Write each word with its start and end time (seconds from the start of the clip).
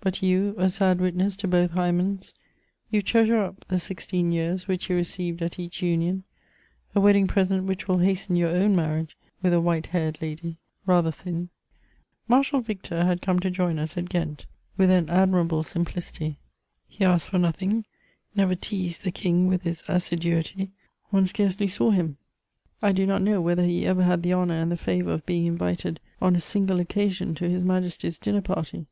But 0.00 0.22
you, 0.22 0.54
a 0.58 0.68
sad 0.68 1.00
witness 1.00 1.34
to 1.38 1.48
both 1.48 1.72
hymens, 1.72 2.32
you 2.88 3.02
treasure 3.02 3.38
up 3.42 3.64
the 3.66 3.80
sixteen 3.80 4.30
years 4.30 4.68
which 4.68 4.88
you 4.88 4.94
received 4.94 5.42
at 5.42 5.58
each 5.58 5.82
union: 5.82 6.22
a 6.94 7.00
wedding 7.00 7.26
present 7.26 7.64
which 7.64 7.88
will 7.88 7.98
hasten 7.98 8.36
your 8.36 8.50
own 8.50 8.76
marriage 8.76 9.16
with 9.42 9.52
a 9.52 9.60
white 9.60 9.86
haired 9.86 10.22
lady, 10.22 10.58
rather 10.86 11.10
thin. 11.10 11.48
[Sidenote: 11.48 11.48
Marshal 12.28 12.60
Victor.] 12.60 12.94
Marshal 12.94 13.00
Victor 13.00 13.04
had 13.08 13.22
come 13.22 13.40
to 13.40 13.50
join 13.50 13.80
us, 13.80 13.96
at 13.96 14.08
Ghent, 14.08 14.46
with 14.76 14.88
an 14.88 15.10
admirable 15.10 15.64
simplicity: 15.64 16.38
he 16.86 17.04
asked 17.04 17.30
for 17.30 17.38
nothing, 17.40 17.84
never 18.36 18.54
teased 18.54 19.02
the 19.02 19.10
King 19.10 19.48
with 19.48 19.62
his 19.62 19.82
assiduity; 19.88 20.70
one 21.10 21.26
scarcely 21.26 21.66
saw 21.66 21.90
him; 21.90 22.18
I 22.80 22.92
do 22.92 23.04
not 23.04 23.20
know 23.20 23.40
whether 23.40 23.64
he 23.64 23.84
ever 23.84 24.04
had 24.04 24.22
the 24.22 24.32
honour 24.32 24.62
and 24.62 24.70
the 24.70 24.76
favour 24.76 25.10
of 25.10 25.26
being 25.26 25.44
invited 25.44 25.98
on 26.22 26.36
a 26.36 26.40
single 26.40 26.78
occasion 26.78 27.34
to 27.34 27.48
His 27.50 27.64
Majesty's 27.64 28.16
dinner 28.16 28.42
party. 28.42 28.86